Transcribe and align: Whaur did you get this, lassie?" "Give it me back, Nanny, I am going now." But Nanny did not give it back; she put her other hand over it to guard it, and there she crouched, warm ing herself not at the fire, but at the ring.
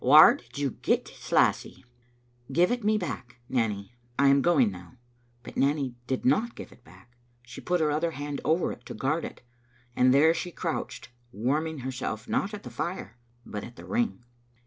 Whaur 0.03 0.33
did 0.33 0.57
you 0.57 0.71
get 0.71 1.05
this, 1.05 1.31
lassie?" 1.31 1.85
"Give 2.51 2.71
it 2.71 2.83
me 2.83 2.97
back, 2.97 3.37
Nanny, 3.47 3.93
I 4.17 4.29
am 4.29 4.41
going 4.41 4.71
now." 4.71 4.93
But 5.43 5.57
Nanny 5.57 5.93
did 6.07 6.25
not 6.25 6.55
give 6.55 6.71
it 6.71 6.83
back; 6.83 7.15
she 7.43 7.61
put 7.61 7.81
her 7.81 7.91
other 7.91 8.09
hand 8.09 8.41
over 8.43 8.71
it 8.71 8.83
to 8.87 8.95
guard 8.95 9.23
it, 9.25 9.43
and 9.95 10.11
there 10.11 10.33
she 10.33 10.49
crouched, 10.51 11.09
warm 11.31 11.67
ing 11.67 11.77
herself 11.81 12.27
not 12.27 12.51
at 12.51 12.63
the 12.63 12.71
fire, 12.71 13.19
but 13.45 13.63
at 13.63 13.75
the 13.75 13.85
ring. 13.85 14.23